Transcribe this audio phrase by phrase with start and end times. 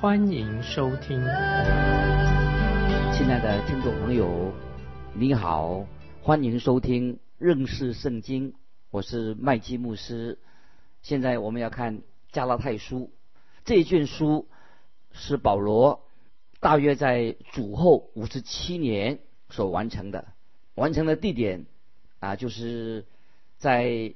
[0.00, 1.20] 欢迎收听。
[3.12, 4.50] 亲爱的听众朋友，
[5.12, 5.86] 你好，
[6.22, 8.54] 欢迎收听认识圣经，
[8.90, 10.38] 我是麦基牧师。
[11.02, 12.00] 现在我们要看
[12.32, 13.12] 加拉太书
[13.66, 14.48] 这一卷书，
[15.12, 16.00] 是保罗
[16.60, 19.18] 大约在主后五十七年
[19.50, 20.28] 所完成的，
[20.76, 21.66] 完成的地点。
[22.20, 23.04] 啊，就是
[23.58, 24.14] 在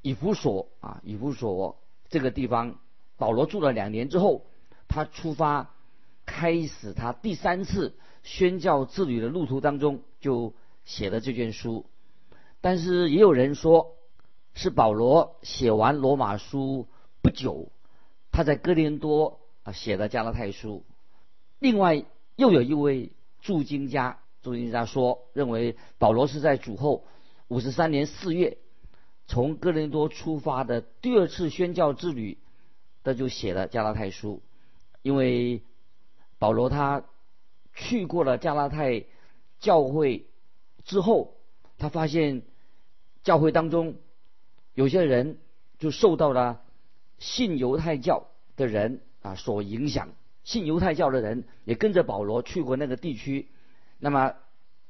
[0.00, 2.78] 以弗所啊，以弗所这个地方，
[3.18, 4.46] 保罗住了两年之后，
[4.88, 5.70] 他出发，
[6.26, 11.86] 开始他第三次宣教之旅的路途当中，就写了这卷书。
[12.60, 13.94] 但是也有人说，
[14.54, 16.88] 是保罗写完罗马书
[17.22, 17.70] 不久，
[18.32, 20.84] 他在哥林多啊写的加拉太书。
[21.60, 27.04] 另外又有一位注经家，注经家说，认为保罗是在主后。
[27.48, 28.58] 五十三年四月，
[29.26, 32.36] 从哥林多出发的第二次宣教之旅，
[33.02, 34.42] 他就写了加拉太书。
[35.02, 35.62] 因为
[36.38, 37.04] 保罗他
[37.74, 39.04] 去过了加拉太
[39.60, 40.26] 教会
[40.84, 41.34] 之后，
[41.78, 42.42] 他发现
[43.22, 43.96] 教会当中
[44.74, 45.38] 有些人
[45.78, 46.62] 就受到了
[47.18, 50.08] 信犹太教的人啊所影响，
[50.44, 53.48] 信犹太教的人也跟着保罗去过那个地区。
[53.98, 54.34] 那么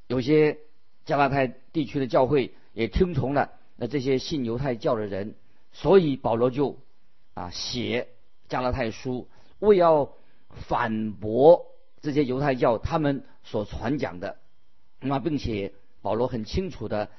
[0.07, 0.59] 有些。
[1.05, 5.33] 加拉太地区的教会也听从了那这些信犹太教的人，
[5.71, 6.77] 所以保罗就
[7.33, 8.09] 啊写
[8.47, 9.27] 加拉太书，
[9.59, 10.11] 为要
[10.49, 11.65] 反驳
[12.01, 14.37] 这些犹太教他们所传讲的。
[14.99, 17.09] 那么，并且保罗很清楚的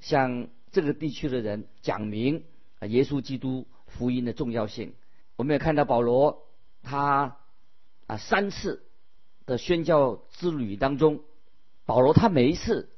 [0.00, 2.44] 向这个地区的人讲明
[2.78, 4.94] 啊耶稣基督福音的重要性。
[5.36, 6.46] 我们也看到保罗
[6.82, 7.36] 他
[8.06, 8.84] 啊三次
[9.46, 11.20] 的宣教之旅当中，
[11.86, 12.90] 保罗他每一次。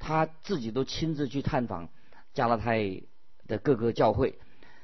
[0.00, 1.88] 他自己都亲自去探访
[2.32, 3.02] 加拉太
[3.48, 4.38] 的各个教会，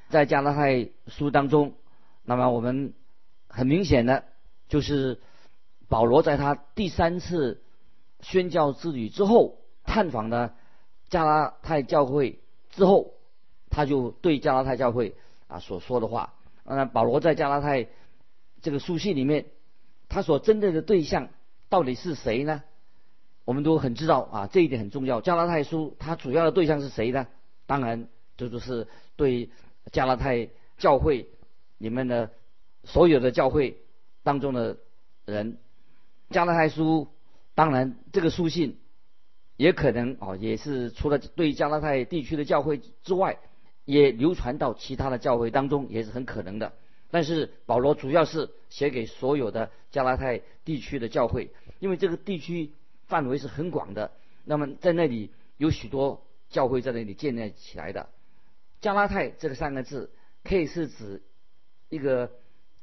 [0.09, 1.73] 在加拉太书当中，
[2.25, 2.93] 那么我们
[3.55, 4.25] 很明显的，
[4.67, 5.21] 就是
[5.87, 7.63] 保罗在他第三次
[8.19, 10.53] 宣教之旅之后探访的
[11.07, 13.13] 加拉太教会之后，
[13.69, 15.15] 他就对加拉太教会
[15.47, 16.33] 啊所说的话。
[16.65, 17.87] 那保罗在加拉太
[18.61, 19.45] 这个书信里面，
[20.09, 21.29] 他所针对的对象
[21.69, 22.61] 到底是谁呢？
[23.45, 25.21] 我们都很知道啊，这一点很重要。
[25.21, 27.27] 加拉太书它主要的对象是谁呢？
[27.67, 29.49] 当然，这就是对
[29.93, 31.29] 加拉太教会
[31.77, 32.31] 里面的
[32.85, 33.77] 所有的教会
[34.23, 34.77] 当中的
[35.25, 35.57] 人。
[36.29, 37.07] 加拉太书
[37.53, 38.79] 当然这个书信
[39.57, 43.37] 也可能哦，也是除了对加拉太地区的教会之外，
[43.85, 46.73] 也流传到其他的教会当中，也是很可能的。
[47.11, 52.71] 但是保罗主要是写给所有的加拉太地区的教会，因为这个地区。
[53.07, 54.13] 范围是很广的，
[54.45, 58.09] 那么在那里有许多教会在那里建立起来的。
[58.81, 60.09] 加拉太这个三个字
[60.43, 61.21] 可以是指
[61.89, 62.31] 一个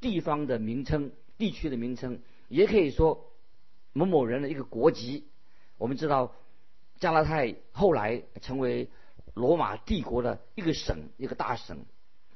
[0.03, 3.33] 地方的名称、地区的名称，也可以说
[3.95, 5.29] 某某人的一个国籍。
[5.79, 6.35] 我们知道
[6.99, 8.91] 加拉太后来成为
[9.33, 11.87] 罗马帝国的一个省、一个大省。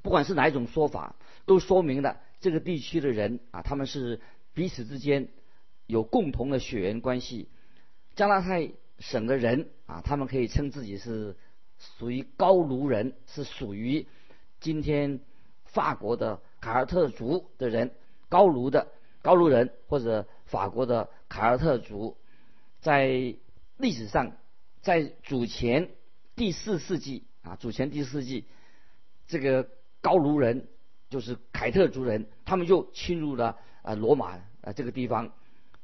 [0.00, 4.21] 不管是哪一种说法，都说明了这个地区的人啊，他们是
[4.54, 5.28] 彼此之间
[5.87, 7.48] 有共同的血缘关系。
[8.15, 11.37] 加拉太省的人啊，他们可以称自己是
[11.98, 14.06] 属于高卢人，是属于
[14.60, 15.19] 今天
[15.65, 17.93] 法国的凯尔特族的人，
[18.28, 18.88] 高卢的
[19.22, 22.16] 高卢人或者法国的凯尔特族，
[22.81, 23.06] 在
[23.77, 24.32] 历史上，
[24.82, 25.91] 在主前
[26.34, 28.47] 第四世纪啊，主前第四世纪，
[29.28, 29.68] 这个
[30.01, 30.66] 高卢人
[31.09, 34.33] 就是凯特族人，他们就侵入了啊罗马
[34.63, 35.33] 啊这个地方，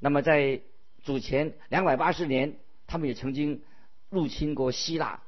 [0.01, 0.61] 那么在。
[1.05, 3.65] 主前两百八十年，他们也曾经
[4.09, 5.21] 入侵过希腊。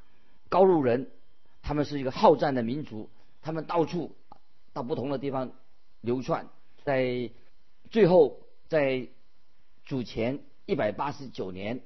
[0.49, 1.11] 高卢人，
[1.63, 3.11] 他们是一个好战的民族，
[3.43, 4.15] 他们到处
[4.75, 5.53] 到不同的地方
[6.03, 6.49] 流窜。
[6.85, 7.31] 在
[7.91, 9.09] 最后，在
[9.87, 11.81] 主前一百八十九年，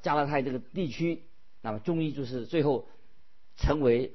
[0.00, 1.22] 加拉太这个地区，
[1.60, 2.88] 那么终于就是最后
[3.58, 4.14] 成为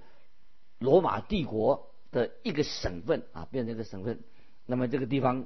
[0.80, 4.20] 罗马帝国的一个省份啊，变成一个省份。
[4.66, 5.46] 那么这个地方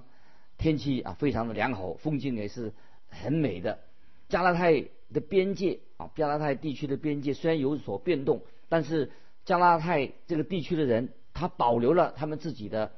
[0.57, 2.72] 天气啊非常的良好，风景也是。
[3.12, 3.80] 很美的
[4.27, 9.10] 加拉太的边界啊，加拉太地区的边界虽然有所变动，但是
[9.45, 12.92] 加拉太这个地区的人，他保留了他们自己的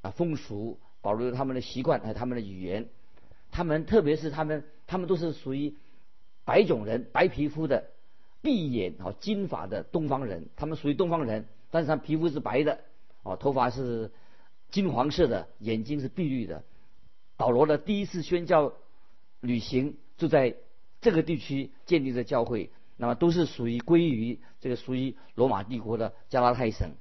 [0.00, 2.88] 啊风俗，保留了他们的习惯和他们的语言。
[3.50, 5.74] 他们特别是他们，他们都是属于
[6.44, 7.90] 白种人，白皮肤的，
[8.40, 12.80] 碧眼啊金发的东方人，他们属于东方人，但是他皮肤是白的，
[13.22, 14.10] 哦，头发是
[14.70, 16.64] 金黄色的，眼睛是碧绿的。
[17.36, 18.72] 保罗的第一次宣教
[19.40, 20.54] 旅行就在
[21.00, 26.92] 这个地区建立的教会，那么都是属于归于这个属于罗马帝国的加拉太省，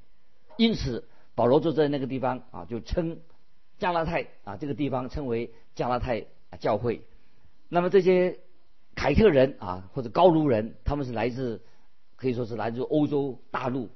[0.58, 3.20] 因此保罗就在那个地方啊，就称
[3.78, 6.26] 加拉太啊这个地方称为加拉太
[6.60, 7.02] 教会。
[7.70, 8.40] 那么这些
[8.96, 11.62] 凯特人啊或者高卢人，他们是来自
[12.16, 13.90] 可以说是来自欧洲大陆，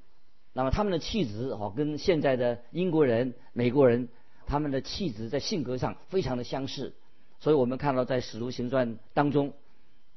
[0.53, 4.09] 那么他们的气质啊跟现在的英国人、美国人。
[4.47, 6.93] 他们的气质在性格上非常的相似，
[7.39, 9.53] 所以我们看到在《使徒行传》当中，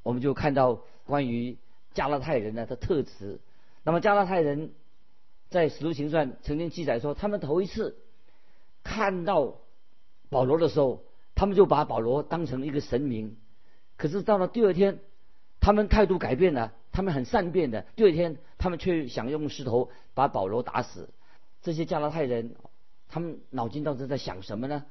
[0.03, 1.57] 我们就看到关于
[1.95, 3.41] 加拉太人呢的特质。
[3.85, 4.73] 那么加拉太人
[5.51, 7.97] 在《使徒行传》曾经记载说，他们头一次
[8.83, 9.55] 看到
[10.31, 11.05] 保罗的时候，
[11.35, 13.37] 他们就把保罗当成一个神明。
[13.97, 15.01] 可是到了第二天，
[15.61, 17.83] 他们态度改变了，他们很善变的。
[17.97, 21.09] 第二天，他们却想用石头把保罗打死。
[21.63, 22.55] 这些加拉太人。
[23.11, 24.85] 他们脑筋到底在想什么呢？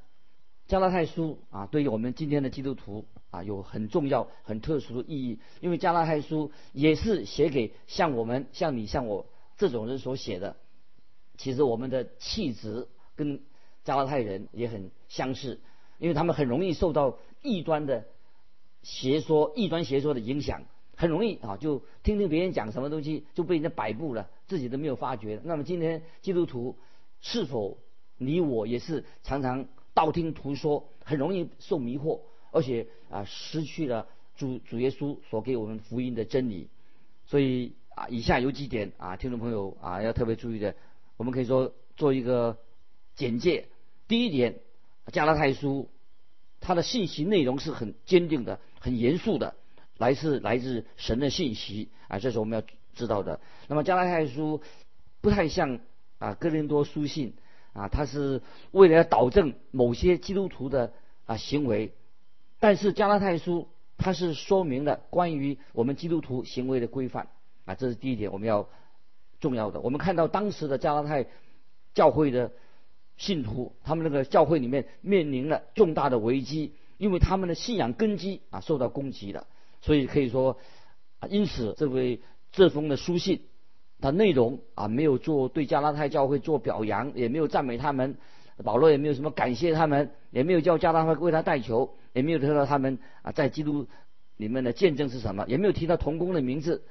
[0.65, 5.39] 加拉太书啊，对于我们今天的基督徒啊，有很重要、很特殊的意义。
[5.61, 9.27] 因为加拉太书也是写给像我们、像你、像我
[9.57, 10.55] 这种人所写的。
[11.37, 13.41] 其实我们的气质跟
[13.83, 15.59] 加拉太人也很相似，
[15.99, 18.05] 因为他们很容易受到异端的
[18.83, 20.63] 邪说、异端邪说的影响，
[20.95, 25.41] 很容易啊，就听听别人讲什么东西就被人家摆布了，自己都没有发觉。
[25.43, 26.77] 那么今天基督徒
[27.21, 27.77] 是否？
[28.19, 36.67] 你我也是常常道听途说，很容易受迷惑，而且啊失去了主主耶稣所给我们福音的真理。
[37.27, 40.75] 所以啊，以下有几点啊，听众朋友啊要特别注意的，
[41.17, 42.59] 我们可以说做一个
[43.15, 43.69] 简介。
[44.07, 44.59] 第一点，
[45.11, 45.89] 加拉太书
[46.59, 49.55] 它的信息内容是很坚定的、很严肃的，
[49.97, 53.39] 来自来自神的信息啊，这是我们要知道的。
[53.67, 54.61] 那么加拉太书
[55.19, 55.79] 不太像
[56.19, 57.33] 啊哥林多书信。
[57.73, 58.41] 啊，它是
[58.71, 60.93] 为了要导正某些基督徒的
[61.25, 61.93] 啊行为，
[62.59, 67.27] 但是加拉太书它是说明了关于我们基督徒行为的规范
[67.67, 68.67] 啊，这是第一点我们要
[69.39, 69.79] 重要的。
[69.81, 71.27] 我们看到当时的加拉太
[71.93, 72.51] 教会的
[73.17, 79.45] 信徒，他们那个教会里面面临了重大的危机，因为他们的信仰根基啊受到攻击了，
[79.81, 80.57] 所以可以说
[81.19, 82.21] 啊，因此这位
[82.51, 83.41] 这封的书信。
[83.99, 88.15] 他内容啊，没有做对加拉太教会做表扬，也没有赞美他们，
[88.63, 93.87] 保罗也没有什么感谢他们，也没有叫加拉太为他代求，也没有提到他们啊在基督
[94.35, 96.83] 里面的见证是什么，也没有提到童工的名字，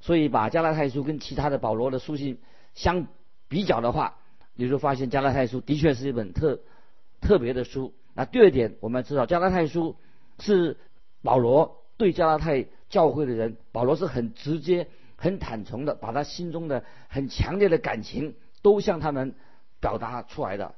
[0.00, 2.38] 所以把加拉太书跟其他的保罗的书信
[2.74, 3.06] 相
[3.48, 4.16] 比较的话，
[4.54, 6.60] 你就发现加拉太书的确是一本特
[7.20, 7.92] 特别的书。
[8.14, 9.96] 那第二点，我们知道加拉太书
[10.38, 10.76] 是
[11.22, 14.88] 保罗对加拉太教会的人，保罗是很直接。
[15.22, 19.34] 很坦诚的把他心中的很强烈的感情都向他们
[19.78, 20.74] 表达出来的，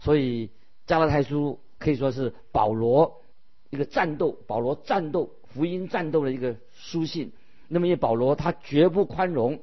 [0.00, 0.50] 所以
[0.84, 3.22] 加拉太书可以说是保罗
[3.70, 7.30] 一个战斗，保罗战斗福音战斗的一个书信。
[7.74, 9.60] 那么，也保罗他绝不宽容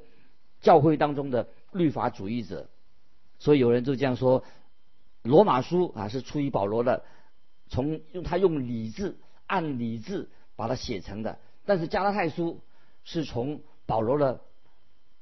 [0.60, 2.68] 教会当中的律法主义者，
[3.38, 4.44] 所以有人就这样说：
[5.22, 7.04] 罗马书啊是出于保罗的，
[7.70, 9.16] 从用他用理智
[9.46, 12.60] 按理智把它写成的，但是加拉太书
[13.02, 14.42] 是从保罗的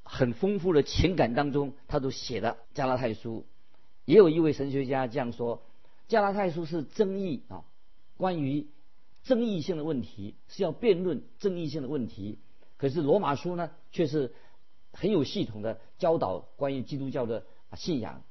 [0.03, 3.47] 很丰富的情感当中，他都写的加拉太书。
[4.05, 5.63] 也有一位神学家这样说：
[6.09, 7.63] 加拉太书是争议啊，
[8.17, 8.67] 关于
[9.23, 12.41] 争议性的问题是要辩论争议性的问题。
[12.81, 14.33] 可是罗马书呢，却是
[14.93, 17.45] 很有系统的教导关于基督教的
[17.75, 18.23] 信仰。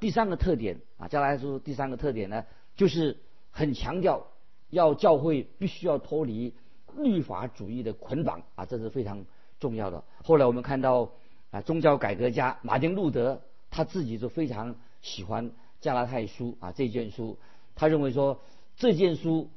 [0.00, 3.18] 第三个特点啊，加拉太书第三个特点呢，就是
[3.50, 4.28] 很强调
[4.70, 6.54] 要教会必须要脱离
[6.96, 9.24] 律法主义的捆绑啊，这是非常。
[9.60, 10.02] 重要的。
[10.24, 11.12] 后来我们看到
[11.52, 17.38] 啊，宗教改革家马丁路德他自己就非常喜欢加拉太书啊这卷书，
[17.76, 18.40] 他认为说
[18.74, 19.50] 这件书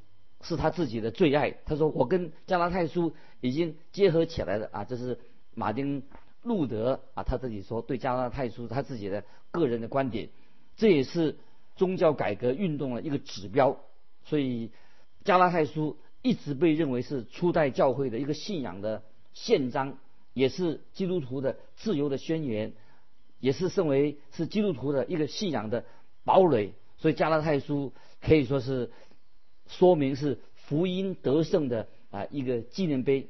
[0.48, 1.50] 是他自己的最爱。
[1.64, 5.18] 他说我跟加拉太书已经结合起来了啊，这是
[5.54, 6.02] 马丁
[6.42, 10.28] 路德啊他自己说对加拉太书他自己的个人的观点，
[10.76, 11.36] 这也是
[11.74, 13.80] 宗教改革运动的一个指标。
[14.24, 14.70] 所以
[15.24, 19.02] 加拉太书一直被认为是初代教会的一个信仰的。
[19.32, 19.98] 宪章
[20.32, 22.72] 也是基督徒的自由的宣言，
[23.38, 25.84] 也是身为是基督徒的一个信仰的
[26.24, 26.72] 堡垒。
[26.96, 28.90] 所以加拉太书可以说是
[29.68, 33.28] 说明是福音得胜的啊一个纪念碑。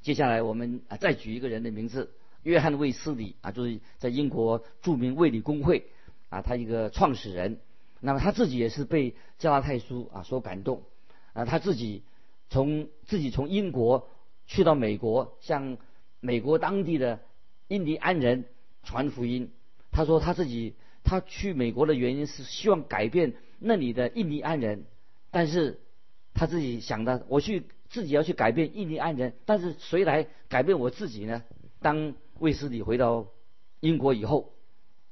[0.00, 2.10] 接下来我们啊再举一个人的名字，
[2.42, 5.86] 约翰卫斯理啊，就是在英国著名卫理公会
[6.28, 7.58] 啊，他一个创始人。
[8.00, 10.82] 那么他自己也是被加拉太书啊所感动。
[11.32, 12.02] 啊，他自己
[12.48, 14.08] 从自己从英国
[14.46, 15.78] 去到美国，向
[16.20, 17.20] 美国当地的
[17.66, 18.44] 印第安人
[18.82, 19.50] 传福音。
[19.90, 24.84] 他说他自己他去美国的原因是希望改变那里的印第安人，
[25.30, 25.80] 但是
[26.34, 31.42] 他自己想的，我去自己要去改变印第安人，但是谁来改变我自己呢？
[31.80, 33.26] 当卫斯理回到
[33.80, 34.52] 英国以后，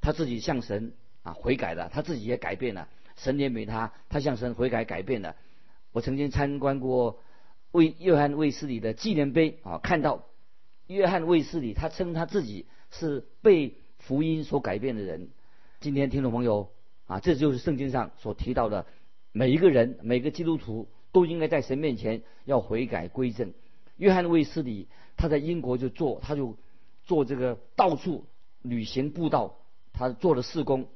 [0.00, 5.36] 他自己向神啊悔改了，他自己也改变了，神怜悯他，他向神悔改改变了。
[5.92, 7.20] 我曾经参观过
[7.72, 10.26] 卫约翰卫斯理的纪念碑啊，看到
[10.86, 15.28] 约翰卫斯理，他称他自己是被福音所改变的人。
[15.80, 16.70] 今天听众朋友
[17.06, 18.86] 啊，这就是圣经上所提到的，
[19.36, 23.52] 每一个人每个基督徒都应该在神面前要悔改归正。
[23.98, 24.88] 约翰卫斯理
[25.18, 26.56] 他在英国就做，他就
[27.04, 28.24] 做这个到处
[28.62, 29.58] 旅行布道，
[29.92, 30.88] 他做了事工。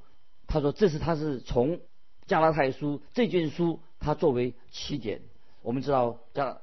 [0.46, 1.80] 他说这是他是从
[2.24, 5.20] 加拉太书这卷书他作为起点。
[5.60, 6.62] 我们知道加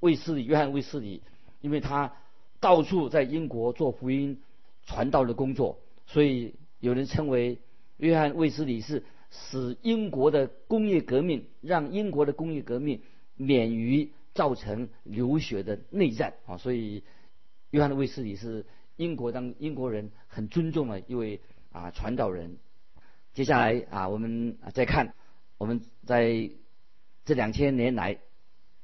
[0.00, 1.22] 卫斯理约翰卫斯理，
[1.60, 2.14] 因为他
[2.58, 4.40] 到处在英国做福音
[4.86, 7.58] 传道的工作，所以有人称为
[7.98, 13.02] 约翰卫斯理是使英国的工业革命，让英国的工业革命
[13.36, 14.12] 免于。
[14.34, 17.02] 造成流血的内战啊，所以
[17.70, 21.40] 约翰的卫斯理是英国当英国人很尊重的一位
[21.72, 22.58] 啊传道人。
[23.34, 25.14] 接下来啊，我们再看
[25.56, 26.50] 我们在
[27.24, 28.20] 这两千年来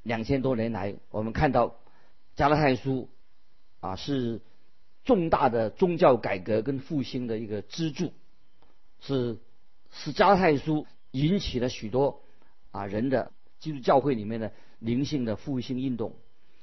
[0.02, 1.76] 两千多年来，我们看到
[2.34, 3.08] 加拉太书
[3.78, 4.40] 啊是
[5.04, 8.12] 重大的宗教改革跟复兴的一个支柱，
[8.98, 9.36] 是
[9.94, 12.20] 是加太书引起了许多
[12.70, 14.52] 啊人的基督教会里面的。
[14.80, 16.14] 灵性的复兴运动。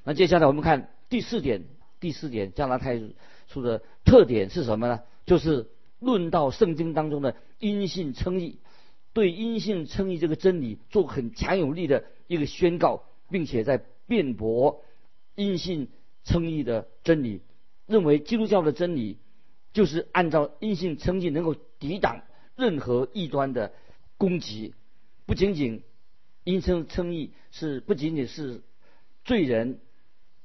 [0.03, 1.63] 那接下来我们看第四点，
[1.99, 3.01] 第四点加拉太
[3.47, 5.01] 书的特点是什么呢？
[5.25, 8.59] 就是论到圣经当中的阴性称义，
[9.13, 14.83] 对阴性称义这个真理做很强有力的一个宣告，并且在辩驳
[15.33, 15.87] 阴性
[16.23, 17.41] 称义的真理，
[17.87, 19.17] 认为基督教的真理
[19.73, 22.21] 就是按照阴性称义能够抵挡
[22.55, 23.73] 任何异端的
[24.17, 24.73] 攻击，
[25.25, 25.83] 不仅仅。
[26.43, 28.63] 因称称义是不仅仅是
[29.23, 29.79] 罪人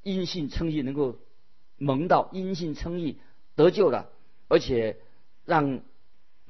[0.02, 1.16] 因信称义能够
[1.78, 3.18] 蒙到因信称义
[3.54, 4.10] 得救了，
[4.46, 4.98] 而且
[5.46, 5.80] 让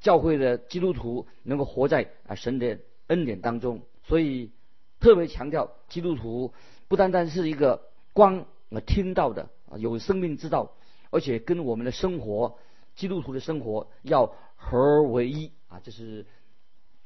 [0.00, 3.82] 教会的基督徒能够活在啊神的恩典当中。
[4.02, 4.50] 所以
[4.98, 6.52] 特别强调基督徒
[6.88, 10.72] 不单单是一个光啊听到的啊有生命之道，
[11.10, 12.58] 而且跟我们的生活
[12.96, 16.26] 基督徒的生活要合而为一啊，这是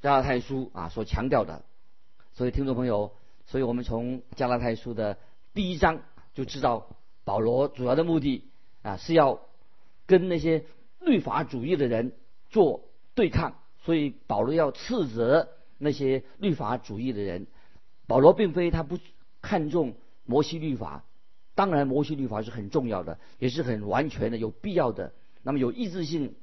[0.00, 1.64] 加拉太书啊所强调的。
[2.32, 3.12] 所以，听众朋友，
[3.46, 5.18] 所以我们从加拉太书的
[5.52, 6.00] 第一章
[6.32, 8.44] 就知道，保罗主要的目的
[8.82, 9.40] 啊是要
[10.06, 10.64] 跟那些
[11.00, 12.12] 律法主义的人
[12.48, 13.56] 做对抗。
[13.82, 17.46] 所以，保罗要斥责那些律法主义的人。
[18.06, 18.98] 保罗并非他不
[19.40, 21.04] 看重摩西律法，
[21.54, 25.12] 当然摩西律法是很重要的，也是很完全的、有必要的。
[25.42, 26.34] 那么有意志性，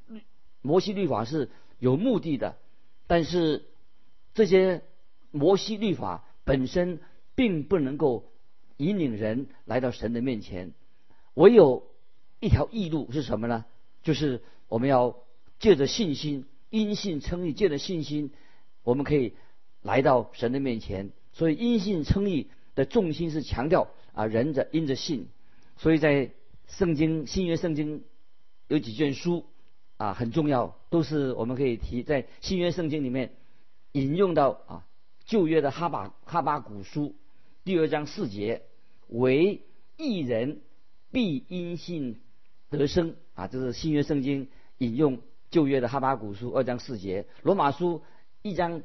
[0.62, 1.50] 摩西律法是
[1.80, 2.58] 有目的的，
[3.08, 3.66] 但是
[4.34, 4.84] 这些。
[5.30, 7.00] 摩西律法本身
[7.36, 8.32] 并不能够
[8.78, 10.74] 引领人来到神的面前，
[11.34, 11.86] 唯有
[12.40, 13.66] 一条义路是什么呢？
[14.02, 15.18] 就是我们要
[15.60, 18.32] 借着信心，因信称义，借着信心，
[18.84, 19.34] 我们可以
[19.82, 21.12] 来到神的面前。
[21.34, 25.28] 所以因信称义的重心是强调啊，人的因着信。
[25.76, 26.32] 所以在
[26.68, 28.06] 圣经新约圣经
[28.70, 29.46] 有几卷书
[29.98, 33.34] 啊很重要，都是我们可以提在新约圣经里面
[33.92, 34.84] 引用到啊。
[35.25, 37.13] 旧约的哈巴哈巴古书
[37.66, 38.62] 第二章四节，
[39.10, 39.62] 为
[39.98, 40.62] 一人
[41.12, 42.22] 必因信
[42.70, 45.20] 得生啊，这是新约圣经引用
[45.51, 47.27] 旧约的哈巴古书二章四节。
[47.44, 48.04] 罗马书
[48.42, 48.84] 一章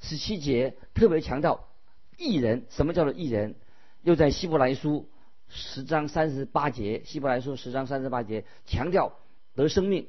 [0.00, 1.68] 十七节特别强调
[2.16, 3.56] 一人，什么叫做一人？
[4.00, 5.10] 又在希伯来书
[5.48, 9.18] 十章三十八节，希伯来书十章三十八节强调
[9.54, 10.06] 得生命。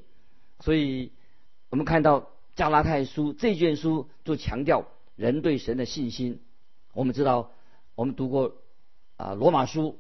[0.64, 1.12] 所以
[1.70, 4.88] 我们看到加拉太书这卷书就强调。
[5.16, 6.40] 人对神的信心，
[6.92, 7.52] 我们知道，
[7.94, 8.56] 我们读过
[9.16, 10.00] 啊罗马书，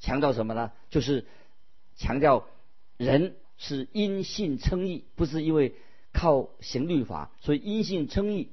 [0.00, 0.72] 强调什么呢？
[0.90, 1.24] 就是
[1.96, 2.46] 强调
[2.98, 5.74] 人是因信称义，不是因为
[6.12, 7.30] 靠行律法。
[7.40, 8.50] 所以因信称义，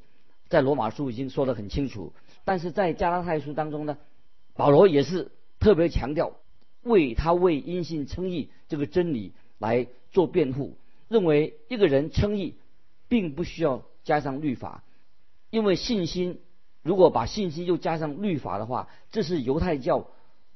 [0.48, 2.14] 在罗马书已经说得很清楚。
[2.46, 3.98] 但是在加拉太书当中呢，
[4.54, 6.38] 保罗也是特别强调，
[6.84, 12.56] 为他为因信称义这个真理来做辩护，认为一个人称义，
[13.08, 14.84] 并不需要加上律法。
[15.50, 16.42] 因为信心，
[16.84, 20.10] 如果把信心又加上律法的话，这是犹太教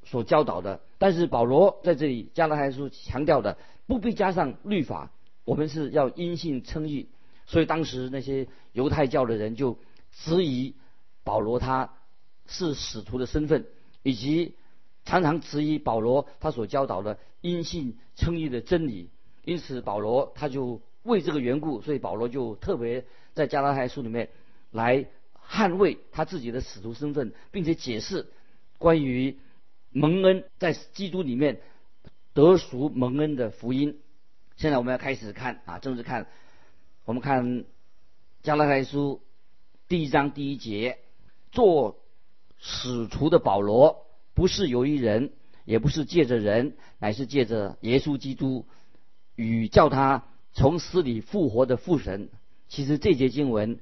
[0.04, 0.82] 所教导的。
[0.98, 5.12] 但是保罗在这里加拉太书强调的，不必加上律法，
[5.46, 7.10] 我们是要因信称义。
[7.46, 9.78] 所以当时那些犹太教的人就
[10.12, 10.76] 质疑
[11.24, 11.94] 保罗他
[12.48, 13.66] 是使徒的身份，
[14.04, 14.56] 以及
[15.06, 19.10] 常常质疑保罗他所教导的因信称义的真理。
[19.44, 24.30] 因此，保罗他就为这个缘故，所以保罗就特别在加拉太书里面
[24.70, 25.08] 来
[25.50, 28.28] 捍卫他自己的使徒身份，并且解释
[28.78, 29.40] 关于
[29.90, 31.60] 蒙恩在基督里面
[32.34, 34.00] 得赎蒙恩的福音。
[34.58, 36.28] 现在我们要开始看啊，正式看，
[37.06, 37.66] 我们看
[38.44, 39.22] 加拉太书
[39.88, 41.00] 第一章第一节，
[41.52, 42.00] 做
[42.60, 44.06] 使徒的保罗
[44.36, 45.32] 不是由于人，
[45.66, 48.68] 也不是借着人，乃是借着耶稣基督。
[49.42, 52.30] 与叫他从死里复活的父神，
[52.70, 53.80] 其实这节经文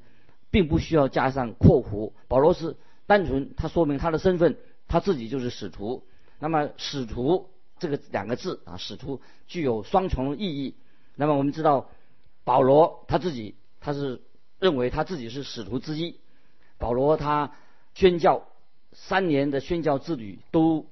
[0.51, 2.13] 并不需要加上括弧。
[2.29, 6.05] 保罗是单纯他说明他的身份，他自己就是使徒。
[6.39, 10.75] 那么使徒这个两个字啊，使徒具有双重意义。
[11.15, 11.89] 那么我们知道
[12.45, 14.21] 保罗他自己他是
[14.59, 16.15] 认为他自己是使徒之一。
[16.77, 17.51] 保罗他
[17.93, 18.47] 宣教
[18.93, 20.85] 三年的宣教之旅都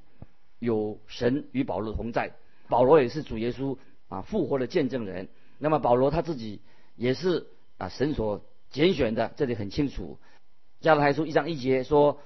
[0.60, 2.34] 有神与保罗同在，
[2.68, 3.78] 保罗也是主耶稣。
[4.10, 5.28] 啊，复活的见证人。
[5.60, 6.62] 那么保罗他自己
[6.96, 7.48] 也是
[7.78, 10.18] 啊神所拣选的，这里很清楚。
[10.80, 12.20] 加拉太书一章一节说，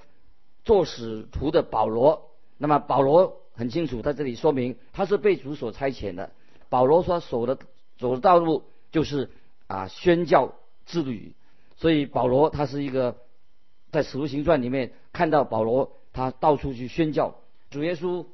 [0.64, 2.30] 做使徒的保罗。
[2.58, 6.30] 那么保罗很清楚，在这里说明他是被主所差遣的。
[6.68, 7.58] 保罗所走的
[7.98, 9.30] 走的道路就是
[9.66, 10.54] 啊宣教
[10.86, 11.34] 之旅。
[11.76, 13.16] 所以保罗他是一个
[13.90, 17.34] 在使徒行传里面看到保罗他到处去宣教。
[17.70, 18.26] 主耶稣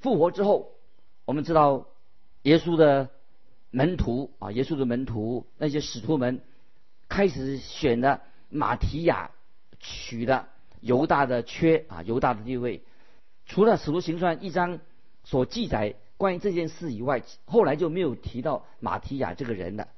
[0.00, 0.72] 复活之后，
[1.24, 1.86] 我们知道。
[2.46, 3.10] 耶稣的
[3.72, 6.40] 门徒啊，耶稣的门徒那些使徒们
[7.08, 9.32] 开始选的马提亚
[9.80, 10.48] 娶了
[10.80, 12.84] 犹大的缺啊，犹大的地位。
[13.46, 14.78] 除了使徒行传一章
[15.24, 19.88] 所记载关于这件事以外，后来就没有提到马提亚这个人了。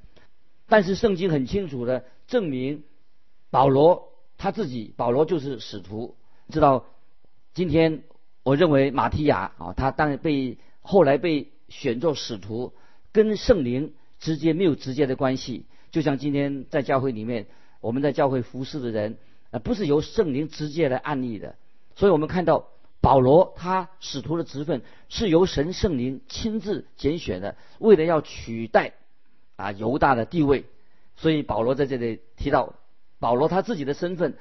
[0.68, 2.82] 但是圣经很清楚的证明，
[3.50, 6.16] 保罗他自己，保罗就是使徒。
[6.48, 6.86] 知道
[7.52, 8.04] 今天
[8.42, 11.52] 我认为马提亚啊，他当然被后来被。
[11.68, 12.72] 选做使徒
[13.12, 17.46] 跟圣灵直接没有直接的关系，就像今天在教会里面，
[17.80, 19.18] 我们在教会服侍的人，
[19.50, 21.56] 啊，不是由圣灵直接来安利的。
[21.94, 22.68] 所以我们看到
[23.00, 28.94] 保罗他使徒的职分是由神圣灵亲自拣选的，为了要取代
[29.56, 30.64] 啊犹大的地位。
[31.16, 32.74] 所以保罗在这里提到，
[33.18, 34.36] 保罗他自己的身份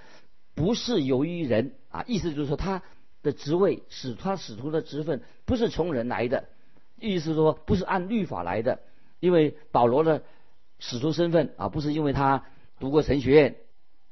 [0.54, 2.84] 不是由于人啊，意思就是说他
[3.24, 6.50] 的职位使他使徒的职分不是从人来的。
[7.00, 8.80] 意思是说不是按律法来的，
[9.20, 10.24] 因为保罗的
[10.80, 12.44] 使徒身份啊，不是因为他
[12.80, 13.56] 读过神学院，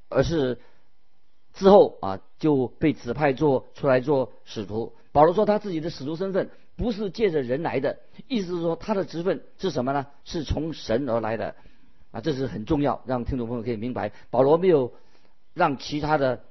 [0.09, 0.59] 而是
[1.53, 4.93] 之后啊就被指派做出来做使徒。
[5.11, 10.07] 保罗说他自己的使徒身份不是借着人来的，意思是说他的职分是什么呢？
[10.23, 11.55] 是从神而来的
[12.11, 14.11] 啊，这是很重要，让听众朋友可以明白。
[14.29, 14.93] 保罗没有
[15.53, 16.43] 让其他的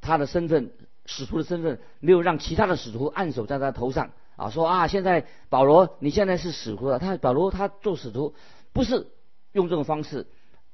[0.00, 0.72] 他的身份
[1.06, 4.12] 使徒的身份没有让其他的使徒按手在他头上。
[4.36, 6.98] 啊，说啊，现在保罗，你现在是使徒了。
[6.98, 8.34] 他保罗他做使徒，
[8.72, 9.06] 不是
[9.52, 10.26] 用这种方式。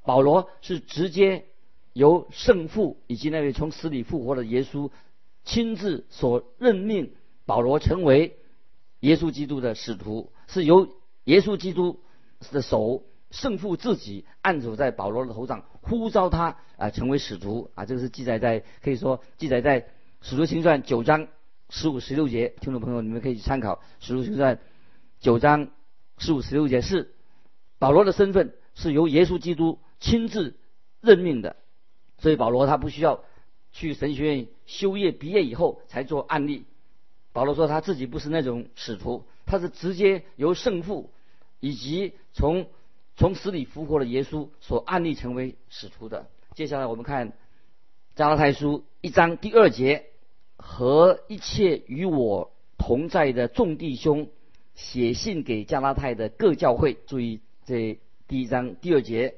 [0.04, 1.46] 保罗是直接
[1.92, 4.90] 由圣父以及那位从死里复活的耶稣
[5.44, 7.12] 亲自所任命
[7.44, 8.36] 保罗成为
[9.00, 10.88] 耶稣基督的使徒，是由
[11.24, 11.98] 耶稣基督
[12.52, 17.84] 的手圣父自己按手在保罗的头上，呼召他啊成为使徒啊。
[17.84, 19.86] 这个是记载在可以说记载在
[20.22, 21.26] 使徒行传九章。
[21.68, 24.56] 十五十六节，听众朋友，你们可以去参考《使徒行传》
[25.20, 25.68] 九章
[26.18, 27.12] 十五十六节，是
[27.78, 30.56] 保罗的身份是由耶稣基督亲自
[31.00, 31.56] 任命的，
[32.18, 33.24] 所以保罗他不需要
[33.72, 36.64] 去神学院修业，毕业以后才做案例。
[37.32, 41.10] 保罗说他自己不是那种使徒，他是直接由圣父
[41.58, 42.68] 以及从
[43.16, 46.28] 从死里复活的耶稣所案例成为使徒的。
[46.54, 47.32] 接下来我们看
[48.14, 50.06] 加拉太书一章第二节。
[50.56, 54.28] 和一切与我同在的众弟兄
[54.74, 56.96] 写信给加拉太的各教会。
[57.06, 59.34] 注意这第一章第二节，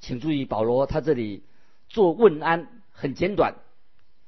[0.00, 1.42] 请注意保罗他这里
[1.88, 3.54] 做问安很简短，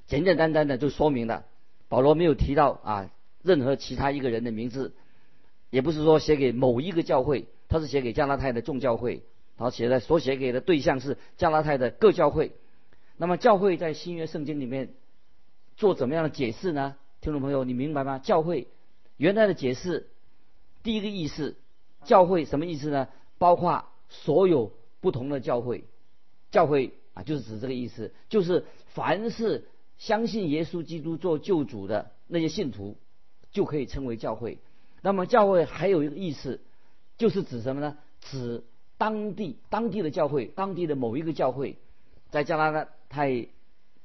[0.06, 1.44] 简简单单的就说明了
[1.88, 3.10] 保罗没有提到啊
[3.42, 4.94] 任何其他一个人的名字，
[5.70, 9.22] 也不是说写给某一个教会，他是写给加拉太的众教会，
[9.56, 12.52] 然后写的所写给的对象是加拉太的各教会。
[13.16, 14.90] 那么教会在新约圣经里面。
[15.78, 16.96] 做怎么样的解释呢？
[17.20, 18.18] 听众朋友，你明白吗？
[18.18, 18.66] 教会
[19.16, 20.08] 原来的解释，
[20.82, 21.56] 第一个意思，
[22.04, 23.06] 教会什么意思呢？
[23.38, 25.84] 包括所有不同的教会，
[26.50, 32.96] 教会啊，就是指这个意思，就是凡是相信耶稣基督做救主的那些信徒，
[33.52, 34.58] 就可以称为教会。
[35.00, 36.60] 那么教会还有一个意思，
[37.18, 37.96] 就是指什么呢？
[38.20, 38.64] 指
[38.96, 41.76] 当地当地的教会，当地的某一个教会，
[42.30, 43.46] 在加拿大太。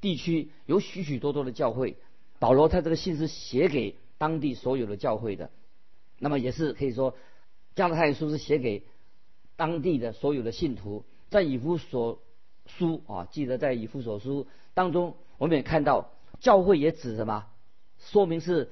[0.04, 1.96] 地区有许许多多的教会。
[2.38, 5.50] 保罗他这个信是写给当地所有的教会的，
[6.18, 7.16] 那么也是可以说，
[7.74, 8.82] 加拉太书是写给
[9.56, 11.06] 当地的所有的信徒。
[11.30, 12.20] 在以弗所
[12.66, 17.46] 书啊，记得在以弗所书当中，我们也看到教会也指什么？
[17.98, 18.70] 说明是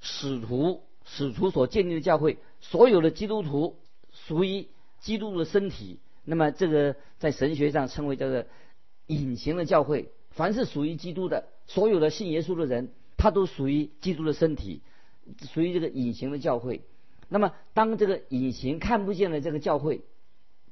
[0.00, 3.78] 使徒使徒所建立的教会，所有的基督徒
[4.12, 4.68] 属于
[5.00, 5.98] 基督的身体。
[6.24, 8.44] 那么这个在神学上称为叫做
[9.08, 10.12] 隐形的教会。
[10.32, 14.80] 凡是属于基督的，所有的信耶稣的人，他都属于基督的身体，
[15.52, 16.82] 属于这个隐形的教会。
[17.28, 20.02] 那么当这个隐形看不见的这个教会，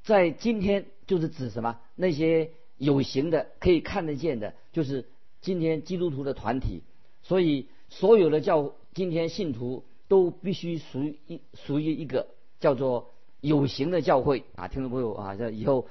[0.03, 1.79] 在今天就是指什么？
[1.95, 5.07] 那些有形的可以看得见的，就是
[5.41, 6.81] 今天基督徒的团体。
[7.23, 7.67] 所以。
[7.93, 12.27] 所有的教今天信徒都必须属于一属于一个
[12.61, 15.89] 叫做有形的教会啊，听众朋友啊，这以后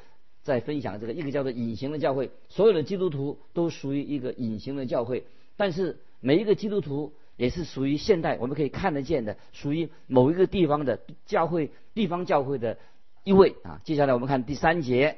[0.50, 2.30] 在分享这个一个叫做隐形的教会。
[2.48, 5.24] 所有的基督徒都属于一个隐形的教会，
[5.56, 12.78] 但是每一个基督徒也是属于现代我们可以看得见的，属于某一个地方的教会地方教会的
[13.24, 13.80] 一位啊。
[13.84, 15.16] 接下来我们看第三节，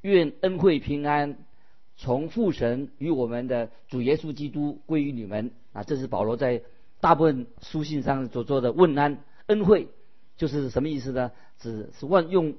[0.00, 1.36] 愿恩惠平安。
[1.96, 5.84] 从父神与我们的主耶稣基督归于你们啊！
[5.84, 6.62] 这是保罗在
[7.00, 9.86] 大部分书信上所做的问安恩惠，
[10.36, 11.30] 就是什么意思呢？
[11.60, 12.54] 只是问用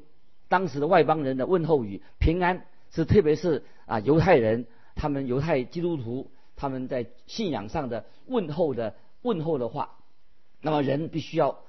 [0.47, 9.97] 当时的外邦人的问候语，平安是特别是啊犹太人，他们犹太基督徒他们在信仰上的问候的问候的话。
[10.61, 11.59] 那么人必须要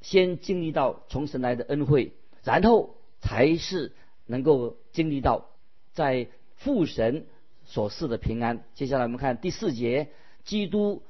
[0.00, 3.92] 先经历到从神来的恩惠，然后才是
[4.26, 5.50] 能够经历到
[5.92, 6.28] 在。
[6.60, 7.24] 父神
[7.64, 8.62] 所赐的平安。
[8.74, 10.10] 接下来我们看第四节：
[10.44, 11.02] 基督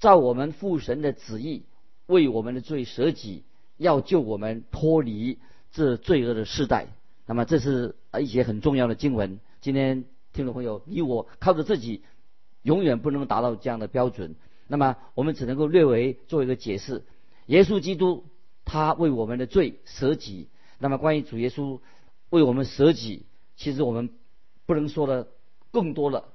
[0.00, 1.62] 照我们父神的旨意，
[2.04, 3.42] 为我们的罪舍己，
[3.78, 5.38] 要救我们脱离
[5.70, 6.88] 这罪恶的世代。
[7.26, 9.40] 那么这是一些很重要的经文。
[9.60, 12.02] 今天听众朋友，你我靠着自己
[12.62, 14.36] 永远不能达到这样的标准。
[14.66, 17.04] 那么我们只能够略微做一个解释：
[17.46, 18.24] 耶稣基督
[18.64, 20.48] 他为我们的罪舍己。
[20.78, 21.80] 那么关于主耶稣
[22.30, 23.26] 为我们舍己，
[23.56, 24.10] 其实我们。
[24.66, 25.28] 不能说的
[25.72, 26.28] 更多了。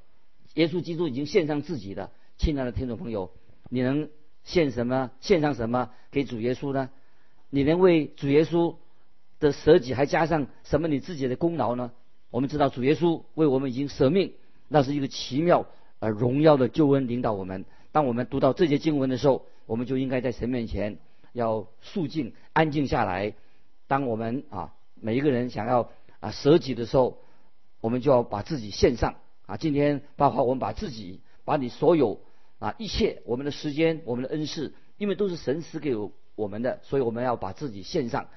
[0.55, 3.29] 耶稣基督已经献上自己的，亲爱的听众朋友，
[3.69, 4.09] 你能
[4.43, 5.11] 献什么？
[5.21, 6.89] 献上什么给主耶稣呢？
[7.51, 8.75] 你能为主耶稣
[9.43, 11.91] 的舍己还加上什么你自己的功劳呢？
[12.31, 14.33] 我们知道主耶稣为我们已经舍命，
[14.69, 15.67] 那是一个奇妙
[15.99, 17.65] 而荣耀的救恩领导我们。
[17.91, 20.97] 当我们读到这些经文的时候，我们就应该在神面前
[21.33, 23.35] 要肃静、安静下来。
[23.87, 27.19] 当我们啊每一个人想要啊舍己的时候，
[27.81, 29.57] 我们就要把自己献上啊！
[29.57, 32.21] 今天包括我们把自己、把你所有
[32.59, 35.93] 啊一切、我们的时间、我们的恩赐，因为都是神赐给
[36.35, 38.27] 我们的，所以我们要把自己献上。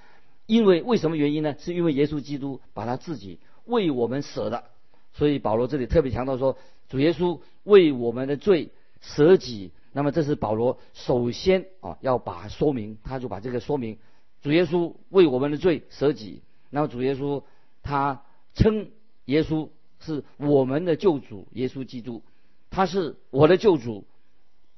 [0.46, 1.54] 因为为什么原因呢？
[1.58, 4.64] 是因为耶稣基督把他自己为我们舍的。
[5.12, 6.56] 所以保罗这里特别强调说，
[6.88, 9.72] 主耶稣为我们的罪舍己。
[9.92, 13.98] 那么这是保罗首先啊要把说明，他就把这个说明：
[14.42, 16.42] 主耶稣为我们的罪舍己。
[16.70, 17.42] 那么主耶稣
[17.82, 18.22] 他
[18.54, 18.88] 称。
[19.26, 22.22] 耶稣是我们的救主，耶稣基督，
[22.70, 24.04] 他是我的救主。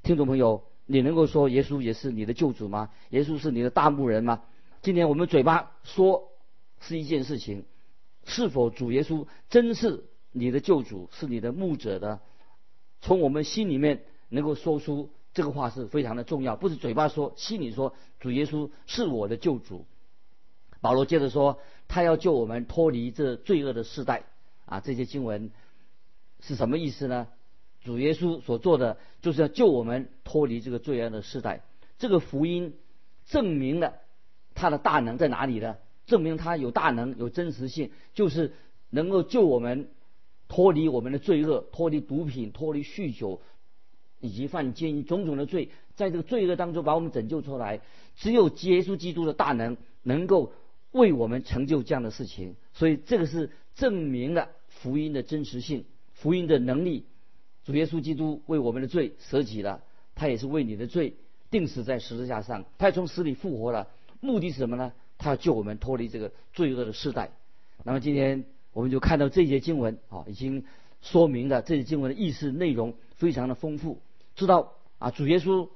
[0.02, 2.88] 听众朋友，你能够说耶稣也是你的救主吗？
[3.10, 4.40] 耶稣是你的大牧人吗？
[4.88, 6.32] 今天我们嘴巴说
[6.80, 7.66] 是一件事情，
[8.24, 12.20] 是否主耶稣真是你的救主，是你的牧者的？
[13.02, 19.84] 从我们心里面能够说出这个话是非常的重要，不是嘴巴说，心里说主耶稣是我的救主。
[20.80, 24.24] 保罗接着说，他要救我们脱离这罪恶的时代。
[24.64, 25.50] 啊，这些经文
[26.40, 27.28] 是什么意思呢？
[27.82, 31.62] 主耶稣所做的就是要救我们脱离这个罪恶的时代。
[31.98, 32.74] 这个福音
[33.26, 33.98] 证明了
[34.58, 35.76] 他的大能在哪里呢？
[36.06, 38.52] 证明他有大能、有真实性，就是
[38.90, 39.88] 能够救我们
[40.48, 43.40] 脱离我们的罪恶，脱离毒品、脱离酗酒
[44.20, 47.80] 以及犯奸淫种种的罪，在这个罪恶当中把我们拯救出来。
[48.16, 50.52] 只有耶稣基督的大能能够
[50.90, 54.50] 为我们成就这样的事情，所以这个是证明了。
[54.68, 57.04] 福音的真实性，福音的能力，
[57.64, 59.82] 主耶稣基督为我们的罪舍己了，
[60.14, 61.16] 他也是为你的罪
[61.50, 63.88] 定死在十字架上，他也从死里复活了，
[64.20, 64.92] 目的是什么呢？
[65.16, 67.30] 他要救我们脱离这个罪恶的时代。
[67.84, 70.64] 那么今天我们就看到这些经文啊，已经
[71.00, 74.00] 说明了这些经文的意思内容非常的丰富，
[74.36, 75.68] 知道啊，主耶稣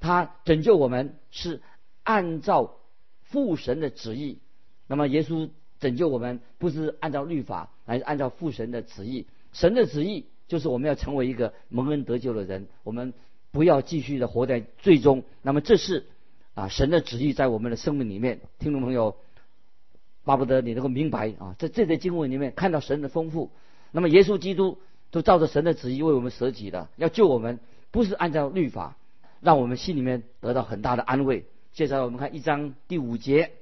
[0.00, 1.62] 他拯救我们是
[2.02, 2.76] 按照
[3.22, 4.38] 父神的旨意，
[4.86, 5.50] 那么耶稣。
[5.80, 9.26] 拯救我们不是按照律法，而是按照父神的旨意。
[9.52, 13.12] 神的旨意就是我们要成为一个蒙恩得救的人，我们
[13.50, 15.24] 不要继续的活在最终。
[15.42, 16.06] 那么这是
[16.54, 18.40] 啊神的旨意在我们的生命里面。
[18.58, 19.16] 听众朋友，
[20.24, 23.50] 巴不得你能够明白啊，在这些经文里面看到神的丰富。
[23.90, 24.78] 那么耶稣基督
[25.10, 28.96] 都照着神的旨意为我们舍己的，要救我们，不是按照律法，
[29.40, 31.44] 让我们心里面得到很大的安慰。
[31.72, 33.52] 接下来我们看一章第五节，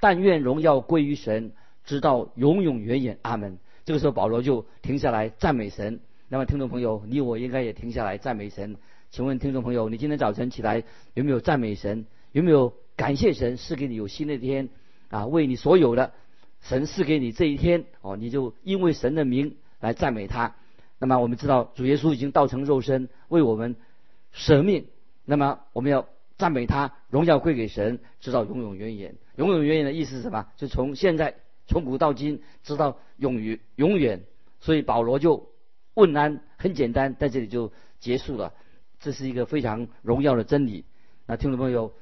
[0.00, 1.52] 但愿荣耀归于神，
[1.84, 3.58] 直到永永远远，阿门。
[3.84, 6.00] 这个时候保罗就停下来赞美神。
[6.28, 8.76] 那么听众朋友，你我应该也停下来赞美神。
[9.10, 10.84] 请问听众朋友，你今天早晨起来
[11.14, 12.06] 有没有赞美神？
[12.32, 14.68] 有没有感谢神赐给你有新的一天
[15.08, 15.26] 啊？
[15.26, 16.12] 为你所有的
[16.60, 20.54] 神赐给你这一天哦，你就因为神的名来赞美他。
[20.98, 23.76] 那么我们知道主耶稣已经道成肉身为我们
[24.32, 24.86] 舍命，
[25.24, 29.14] 那么我们要赞美他，荣耀归给神，直到永永远远。
[29.36, 30.48] 永永远远的意思是什么？
[30.56, 34.22] 就从现在从古到今，直到永远永远。
[34.60, 35.48] 所以保罗就。
[35.94, 38.54] 问安很简单，在这里就结束了。
[38.98, 40.86] 这是一个非常荣耀的真理。
[41.26, 41.92] 那听众朋友，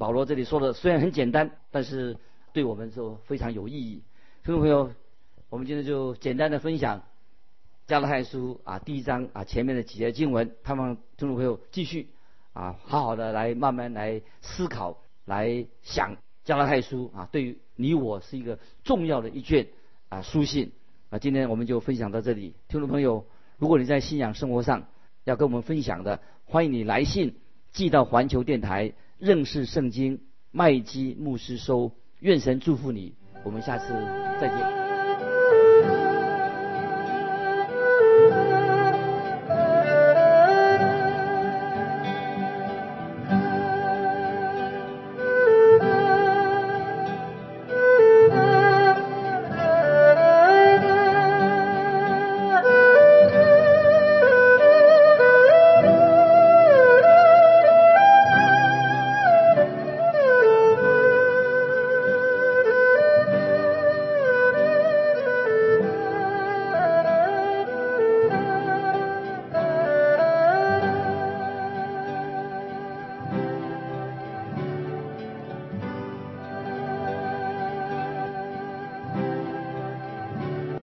[0.00, 2.16] 保罗这里说的虽然很简单，但是
[2.54, 4.02] 对我们说非常有意义。
[4.42, 4.90] 听众朋友，
[5.50, 7.02] 我们今天就简单的分享
[7.86, 12.08] 加拉太书啊第一章啊前面的几节经文，盼望听众朋友继续
[12.54, 19.66] 啊好好的来慢慢来思考，来想加拉太书啊对于你我是一个重要的一卷
[20.08, 20.72] 啊书信。
[21.10, 23.26] 啊今天我们就分享到这里，听众朋友，
[23.58, 24.86] 如果你在信仰生活上
[25.24, 27.34] 要跟我们分享的，欢迎你来信
[27.70, 33.92] 寄到环球电台认识圣经麦基牧师收，愿神祝福你，我们下次
[34.40, 34.89] 再见。